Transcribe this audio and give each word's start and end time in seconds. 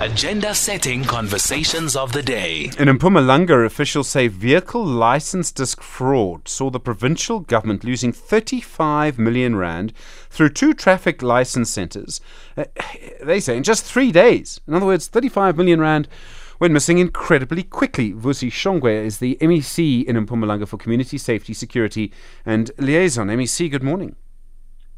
Agenda 0.00 0.54
setting 0.54 1.02
conversations 1.02 1.96
of 1.96 2.12
the 2.12 2.22
day. 2.22 2.66
In 2.78 2.86
Mpumalanga, 2.86 3.66
officials 3.66 4.08
say 4.08 4.28
vehicle 4.28 4.86
license 4.86 5.50
disc 5.50 5.82
fraud 5.82 6.46
saw 6.46 6.70
the 6.70 6.78
provincial 6.78 7.40
government 7.40 7.82
losing 7.82 8.12
35 8.12 9.18
million 9.18 9.56
rand 9.56 9.92
through 10.30 10.50
two 10.50 10.72
traffic 10.72 11.20
license 11.20 11.68
centres. 11.68 12.20
Uh, 12.56 12.66
they 13.20 13.40
say 13.40 13.56
in 13.56 13.64
just 13.64 13.82
three 13.82 14.12
days. 14.12 14.60
In 14.68 14.74
other 14.74 14.86
words, 14.86 15.08
35 15.08 15.56
million 15.56 15.80
rand 15.80 16.06
went 16.60 16.72
missing 16.72 16.98
incredibly 16.98 17.64
quickly. 17.64 18.12
Vusi 18.12 18.52
Shongwe 18.52 19.04
is 19.04 19.18
the 19.18 19.36
MEC 19.40 20.04
in 20.04 20.14
Mpumalanga 20.14 20.68
for 20.68 20.76
Community 20.76 21.18
Safety, 21.18 21.52
Security 21.52 22.12
and 22.46 22.70
Liaison. 22.78 23.26
MEC, 23.26 23.68
good 23.68 23.82
morning. 23.82 24.14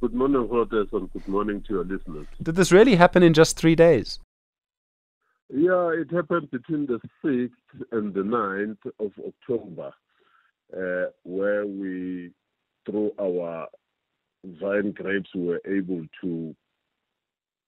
Good 0.03 0.13
morning, 0.13 0.47
Reuters, 0.47 0.93
and 0.93 1.11
good 1.11 1.27
morning 1.27 1.63
to 1.69 1.73
your 1.73 1.85
listeners. 1.85 2.27
Did 2.43 2.57
this 2.57 2.71
really 2.71 2.97
happen 2.97 3.23
in 3.23 3.33
just 3.33 3.57
three 3.57 3.75
days? 3.75 4.19
Yeah, 5.53 5.91
it 5.91 6.13
happened 6.13 6.49
between 6.53 6.87
the 6.87 7.01
6th 7.25 7.51
and 7.91 8.15
the 8.15 8.21
9th 8.21 8.87
of 9.01 9.11
October, 9.19 9.93
uh, 10.73 11.11
where 11.25 11.67
we, 11.67 12.31
through 12.87 13.11
our 13.21 13.67
vine 14.45 14.93
grapes, 14.93 15.31
were 15.35 15.61
able 15.67 16.07
to 16.21 16.55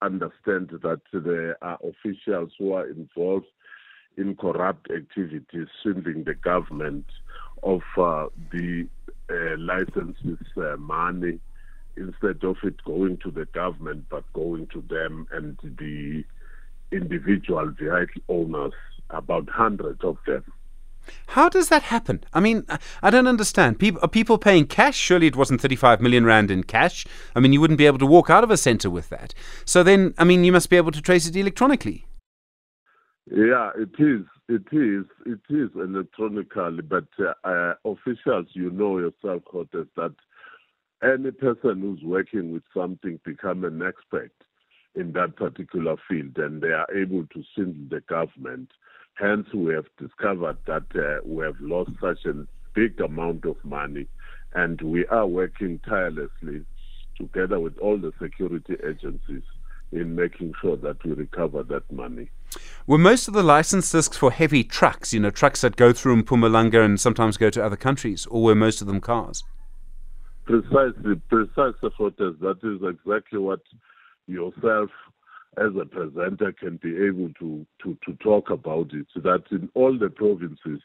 understand 0.01 0.69
that 0.81 1.01
there 1.11 1.61
are 1.61 1.77
officials 1.83 2.51
who 2.57 2.71
are 2.71 2.87
involved 2.87 3.47
in 4.15 4.37
corrupt 4.37 4.89
activities, 4.89 5.67
swindling 5.81 6.23
the 6.23 6.35
government 6.35 7.05
of 7.63 7.81
uh, 7.97 8.27
the 8.53 8.87
uh, 9.29 9.57
licenses 9.57 10.39
uh, 10.55 10.77
money 10.77 11.37
instead 11.97 12.43
of 12.43 12.55
it 12.63 12.81
going 12.85 13.17
to 13.23 13.29
the 13.29 13.45
government 13.53 14.05
but 14.09 14.23
going 14.33 14.67
to 14.67 14.81
them 14.89 15.27
and 15.31 15.57
the 15.77 16.23
individual 16.93 17.71
vehicle 17.71 18.21
owners, 18.29 18.73
about 19.09 19.49
hundreds 19.49 20.03
of 20.03 20.17
them. 20.25 20.43
How 21.27 21.49
does 21.49 21.69
that 21.69 21.83
happen? 21.83 22.23
I 22.33 22.39
mean, 22.39 22.65
I 23.01 23.09
don't 23.09 23.27
understand. 23.27 23.79
People, 23.79 23.99
are 24.01 24.07
people 24.07 24.37
paying 24.37 24.65
cash? 24.65 24.95
Surely 24.95 25.27
it 25.27 25.35
wasn't 25.35 25.61
35 25.61 26.01
million 26.01 26.25
rand 26.25 26.49
in 26.49 26.63
cash. 26.63 27.05
I 27.35 27.39
mean, 27.39 27.51
you 27.51 27.59
wouldn't 27.59 27.77
be 27.77 27.85
able 27.85 27.99
to 27.99 28.05
walk 28.05 28.29
out 28.29 28.43
of 28.43 28.51
a 28.51 28.57
centre 28.57 28.89
with 28.89 29.09
that. 29.09 29.33
So 29.65 29.83
then, 29.83 30.13
I 30.17 30.23
mean, 30.23 30.43
you 30.43 30.51
must 30.51 30.69
be 30.69 30.77
able 30.77 30.91
to 30.91 31.01
trace 31.01 31.27
it 31.27 31.35
electronically. 31.35 32.05
Yeah, 33.29 33.71
it 33.77 33.91
is. 33.99 34.25
It 34.49 34.67
is. 34.71 35.05
It 35.25 35.39
is 35.49 35.69
electronically, 35.75 36.81
but 36.81 37.07
uh, 37.19 37.33
uh, 37.43 37.73
officials, 37.85 38.47
you 38.53 38.69
know 38.69 38.99
yourself, 38.99 39.43
Cortes, 39.45 39.87
that 39.95 40.13
any 41.03 41.31
person 41.31 41.81
who's 41.81 42.03
working 42.03 42.51
with 42.51 42.63
something 42.73 43.19
become 43.23 43.63
an 43.63 43.81
expert 43.81 44.31
in 44.95 45.13
that 45.13 45.35
particular 45.35 45.95
field 46.07 46.37
and 46.37 46.61
they 46.61 46.69
are 46.69 46.87
able 46.95 47.25
to 47.27 47.43
swindle 47.53 47.87
the 47.89 48.01
government. 48.01 48.69
Hence, 49.15 49.47
we 49.53 49.73
have 49.73 49.85
discovered 49.97 50.57
that 50.65 50.85
uh, 50.95 51.21
we 51.25 51.43
have 51.43 51.59
lost 51.59 51.91
such 52.01 52.25
a 52.25 52.45
big 52.73 52.99
amount 52.99 53.45
of 53.45 53.55
money 53.63 54.07
and 54.53 54.81
we 54.81 55.05
are 55.07 55.27
working 55.27 55.79
tirelessly 55.87 56.65
together 57.17 57.59
with 57.59 57.77
all 57.77 57.97
the 57.97 58.11
security 58.21 58.75
agencies 58.87 59.43
in 59.91 60.15
making 60.15 60.53
sure 60.61 60.75
that 60.77 61.03
we 61.03 61.13
recover 61.13 61.63
that 61.63 61.91
money. 61.91 62.29
Were 62.87 62.97
most 62.97 63.27
of 63.27 63.33
the 63.33 63.43
license 63.43 63.91
discs 63.91 64.17
for 64.17 64.31
heavy 64.31 64.63
trucks, 64.63 65.13
you 65.13 65.19
know, 65.19 65.31
trucks 65.31 65.61
that 65.61 65.75
go 65.75 65.93
through 65.93 66.23
Mpumalanga 66.23 66.83
and 66.83 66.99
sometimes 66.99 67.37
go 67.37 67.49
to 67.49 67.63
other 67.63 67.75
countries, 67.75 68.25
or 68.27 68.43
were 68.43 68.55
most 68.55 68.81
of 68.81 68.87
them 68.87 68.99
cars? 68.99 69.43
Precisely, 70.45 71.15
precisely, 71.29 71.89
Fortes. 71.97 72.35
That 72.41 72.59
is 72.63 72.81
exactly 72.83 73.39
what 73.39 73.61
yourself 74.27 74.89
as 75.57 75.71
a 75.79 75.85
presenter 75.85 76.51
can 76.51 76.77
be 76.81 76.95
able 77.05 77.31
to, 77.39 77.65
to, 77.83 77.97
to 78.05 78.15
talk 78.23 78.49
about 78.49 78.91
it. 78.93 79.05
so 79.13 79.19
That 79.19 79.43
in 79.51 79.69
all 79.75 79.97
the 79.97 80.09
provinces 80.09 80.81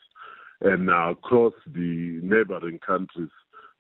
and 0.61 0.91
across 0.91 1.55
the 1.67 2.21
neighboring 2.23 2.79
countries, 2.81 3.31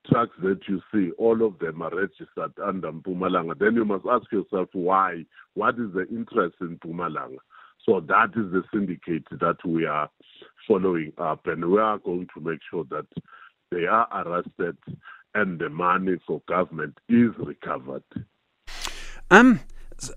trucks 0.08 0.36
that 0.42 0.60
you 0.68 0.80
see, 0.92 1.10
all 1.18 1.44
of 1.44 1.58
them 1.58 1.82
are 1.82 1.94
registered 1.94 2.52
under 2.64 2.92
Mpumalanga. 2.92 3.58
Then 3.58 3.74
you 3.74 3.84
must 3.84 4.06
ask 4.10 4.30
yourself 4.32 4.68
why. 4.72 5.24
What 5.54 5.74
is 5.74 5.92
the 5.92 6.06
interest 6.08 6.56
in 6.60 6.78
Mpumalanga? 6.78 7.38
So 7.84 8.00
that 8.00 8.30
is 8.36 8.52
the 8.52 8.62
syndicate 8.72 9.26
that 9.40 9.56
we 9.64 9.86
are 9.86 10.08
following 10.66 11.12
up, 11.18 11.46
and 11.46 11.64
we 11.70 11.78
are 11.78 11.98
going 11.98 12.28
to 12.34 12.40
make 12.40 12.60
sure 12.70 12.84
that 12.90 13.06
they 13.70 13.86
are 13.86 14.08
arrested 14.12 14.76
and 15.34 15.58
the 15.58 15.68
money 15.68 16.16
for 16.26 16.40
government 16.48 16.96
is 17.08 17.30
recovered. 17.38 18.02
Um, 19.30 19.60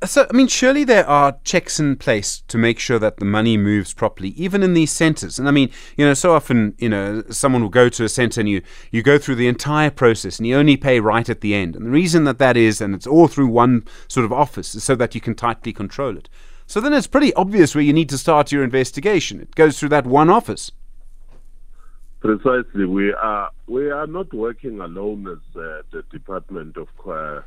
so, 0.05 0.27
I 0.29 0.33
mean, 0.33 0.47
surely 0.47 0.83
there 0.83 1.07
are 1.07 1.39
checks 1.43 1.79
in 1.79 1.95
place 1.95 2.41
to 2.47 2.57
make 2.59 2.77
sure 2.77 2.99
that 2.99 3.17
the 3.17 3.25
money 3.25 3.57
moves 3.57 3.93
properly, 3.93 4.29
even 4.29 4.61
in 4.61 4.75
these 4.75 4.91
centres. 4.91 5.39
And 5.39 5.47
I 5.47 5.51
mean, 5.51 5.71
you 5.97 6.05
know, 6.05 6.13
so 6.13 6.33
often, 6.33 6.75
you 6.77 6.87
know, 6.87 7.23
someone 7.31 7.63
will 7.63 7.69
go 7.69 7.89
to 7.89 8.03
a 8.03 8.09
centre 8.09 8.39
and 8.39 8.47
you, 8.47 8.61
you 8.91 9.01
go 9.01 9.17
through 9.17 9.35
the 9.35 9.47
entire 9.47 9.89
process 9.89 10.37
and 10.37 10.45
you 10.45 10.55
only 10.55 10.77
pay 10.77 10.99
right 10.99 11.27
at 11.27 11.41
the 11.41 11.55
end. 11.55 11.75
And 11.75 11.87
the 11.87 11.89
reason 11.89 12.25
that 12.25 12.37
that 12.37 12.55
is, 12.55 12.79
and 12.79 12.93
it's 12.93 13.07
all 13.07 13.27
through 13.27 13.47
one 13.47 13.83
sort 14.07 14.23
of 14.23 14.31
office, 14.31 14.75
is 14.75 14.83
so 14.83 14.93
that 14.95 15.15
you 15.15 15.21
can 15.21 15.33
tightly 15.33 15.73
control 15.73 16.15
it. 16.15 16.29
So 16.67 16.79
then 16.79 16.93
it's 16.93 17.07
pretty 17.07 17.33
obvious 17.33 17.73
where 17.73 17.83
you 17.83 17.91
need 17.91 18.09
to 18.09 18.19
start 18.19 18.51
your 18.51 18.63
investigation. 18.63 19.41
It 19.41 19.55
goes 19.55 19.79
through 19.79 19.89
that 19.89 20.05
one 20.05 20.29
office. 20.29 20.71
Precisely, 22.21 22.85
we 22.85 23.11
are 23.13 23.49
we 23.65 23.89
are 23.89 24.05
not 24.05 24.31
working 24.31 24.79
alone 24.79 25.27
as 25.27 25.55
uh, 25.59 25.81
the 25.91 26.03
Department 26.11 26.77
of 26.77 26.87
uh, 27.09 27.41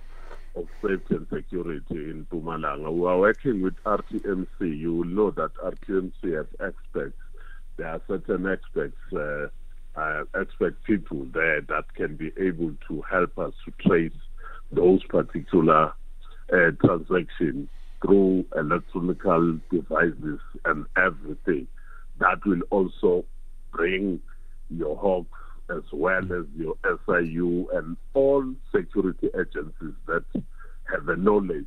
of 0.56 0.66
Safety 0.82 1.16
and 1.16 1.26
Security 1.32 1.84
in 1.90 2.26
Mpumalanga. 2.30 2.92
We 2.92 3.06
are 3.06 3.18
working 3.18 3.62
with 3.62 3.74
RTMC. 3.84 4.46
You 4.60 4.94
will 4.96 5.04
know 5.04 5.30
that 5.32 5.54
RTMC 5.54 6.36
has 6.36 6.46
experts. 6.60 7.16
There 7.76 7.88
are 7.88 8.00
certain 8.06 8.46
experts, 8.46 8.96
uh, 9.12 9.48
uh, 9.98 10.24
expert 10.38 10.76
people 10.84 11.26
there 11.32 11.60
that 11.62 11.92
can 11.94 12.16
be 12.16 12.32
able 12.38 12.72
to 12.88 13.02
help 13.02 13.38
us 13.38 13.52
to 13.64 13.88
trace 13.88 14.12
those 14.70 15.02
particular 15.04 15.92
uh, 16.52 16.70
transactions 16.84 17.68
through 18.02 18.44
electronic 18.56 19.18
devices 19.70 20.40
and 20.64 20.86
everything. 20.96 21.66
That 22.18 22.44
will 22.46 22.62
also 22.70 23.24
bring 23.72 24.20
your 24.70 24.96
Hawks 24.96 25.38
as 25.70 25.82
well 25.92 26.24
as 26.24 26.44
your 26.56 26.76
SIU 26.84 27.68
and 27.72 27.96
all 28.14 28.44
security 28.74 29.28
agencies 29.34 29.94
that 30.06 30.24
have 30.92 31.08
a 31.08 31.16
knowledge 31.16 31.66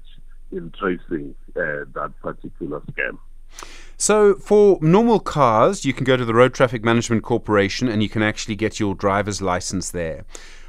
in 0.51 0.71
tracing 0.71 1.35
uh, 1.55 1.85
that 1.93 2.13
particular 2.21 2.81
scam. 2.91 3.17
So, 3.97 4.35
for 4.35 4.77
normal 4.81 5.19
cars, 5.19 5.83
you 5.83 5.93
can 5.93 6.03
go 6.03 6.17
to 6.17 6.25
the 6.25 6.33
Road 6.33 6.53
Traffic 6.53 6.83
Management 6.83 7.23
Corporation 7.23 7.87
and 7.87 8.03
you 8.03 8.09
can 8.09 8.21
actually 8.21 8.55
get 8.55 8.79
your 8.79 8.93
driver's 8.93 9.41
license 9.41 9.89
there. 9.89 10.25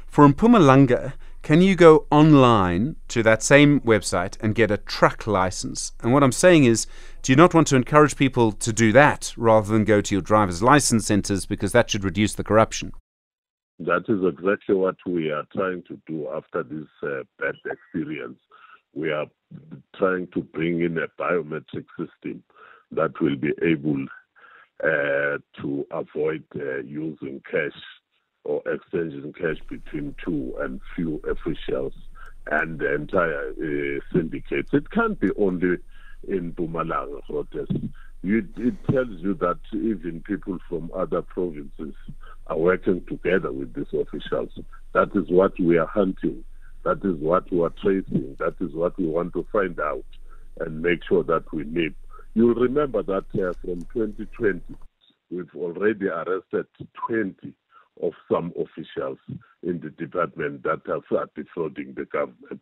For 0.07 0.27
Mpumalanga, 0.27 1.13
can 1.41 1.61
you 1.61 1.75
go 1.75 2.05
online 2.11 2.95
to 3.09 3.23
that 3.23 3.43
same 3.43 3.79
website 3.81 4.35
and 4.41 4.55
get 4.55 4.71
a 4.71 4.77
truck 4.77 5.27
license? 5.27 5.91
And 6.01 6.11
what 6.11 6.23
I'm 6.23 6.31
saying 6.31 6.65
is, 6.65 6.87
do 7.21 7.31
you 7.31 7.35
not 7.35 7.53
want 7.53 7.67
to 7.67 7.75
encourage 7.75 8.15
people 8.15 8.51
to 8.53 8.73
do 8.73 8.91
that 8.93 9.33
rather 9.37 9.71
than 9.71 9.83
go 9.83 10.01
to 10.01 10.15
your 10.15 10.21
driver's 10.21 10.63
license 10.63 11.05
centers 11.05 11.45
because 11.45 11.71
that 11.71 11.89
should 11.89 12.03
reduce 12.03 12.33
the 12.33 12.43
corruption? 12.43 12.91
That 13.79 14.03
is 14.09 14.19
exactly 14.27 14.75
what 14.75 14.97
we 15.05 15.31
are 15.31 15.45
trying 15.53 15.83
to 15.83 15.97
do 16.05 16.27
after 16.35 16.63
this 16.63 16.87
uh, 17.01 17.23
bad 17.39 17.55
experience. 17.65 18.39
We 18.93 19.09
are 19.11 19.27
trying 19.95 20.27
to 20.33 20.41
bring 20.41 20.81
in 20.81 20.97
a 20.97 21.07
biometric 21.17 21.85
system 21.97 22.43
that 22.91 23.19
will 23.21 23.37
be 23.37 23.53
able 23.61 24.05
uh, 24.83 25.37
to 25.61 25.87
avoid 25.91 26.43
uh, 26.55 26.79
using 26.79 27.41
cash 27.49 27.79
or 28.43 28.61
exchanging 28.65 29.31
cash 29.33 29.57
between 29.69 30.13
two 30.25 30.55
and 30.59 30.81
few 30.95 31.21
officials 31.29 31.93
and 32.51 32.79
the 32.79 32.95
entire 32.95 33.51
uh, 33.51 33.99
syndicate. 34.13 34.67
It 34.73 34.89
can't 34.91 35.19
be 35.19 35.29
only 35.37 35.77
in 36.27 36.53
protests. 36.53 37.79
it 38.23 38.75
tells 38.91 39.21
you 39.21 39.35
that 39.35 39.59
even 39.71 40.21
people 40.25 40.57
from 40.67 40.91
other 40.93 41.21
provinces 41.21 41.93
are 42.49 42.57
working 42.57 43.03
together 43.07 43.51
with 43.51 43.73
these 43.73 43.93
officials. 43.93 44.49
That 44.93 45.09
is 45.15 45.29
what 45.29 45.59
we 45.59 45.77
are 45.77 45.87
hunting. 45.87 46.43
That 46.83 46.97
is 47.03 47.15
what 47.19 47.51
we 47.51 47.61
are 47.61 47.73
tracing. 47.81 48.35
That 48.39 48.55
is 48.59 48.73
what 48.73 48.97
we 48.97 49.05
want 49.07 49.33
to 49.33 49.45
find 49.51 49.79
out 49.79 50.05
and 50.59 50.81
make 50.81 50.99
sure 51.07 51.23
that 51.23 51.45
we 51.53 51.63
nip. 51.63 51.93
You'll 52.33 52.55
remember 52.55 53.03
that 53.03 53.25
uh, 53.35 53.53
from 53.61 53.85
2020, 53.93 54.61
we've 55.29 55.49
already 55.55 56.07
arrested 56.07 56.65
20 57.07 57.53
of 58.01 58.13
some 58.31 58.53
officials 58.57 59.17
in 59.63 59.79
the 59.81 59.89
department 59.89 60.63
that 60.63 60.81
are 60.89 61.29
defrauding 61.35 61.93
the 61.95 62.05
government. 62.05 62.61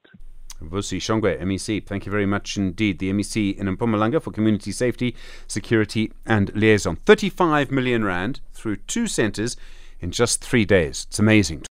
Vusi 0.61 0.97
Shongwe, 0.97 1.39
MEC, 1.41 1.85
thank 1.85 2.05
you 2.05 2.11
very 2.11 2.25
much 2.25 2.57
indeed. 2.57 2.99
The 2.99 3.11
MEC 3.13 3.57
in 3.57 3.77
Mpumalanga 3.77 4.21
for 4.21 4.31
Community 4.31 4.71
Safety, 4.71 5.15
Security 5.47 6.11
and 6.25 6.53
Liaison. 6.55 6.95
35 7.05 7.71
million 7.71 8.03
rand 8.03 8.41
through 8.53 8.77
two 8.77 9.07
centres 9.07 9.55
in 9.99 10.11
just 10.11 10.43
three 10.43 10.65
days. 10.65 11.05
It's 11.09 11.19
amazing. 11.19 11.67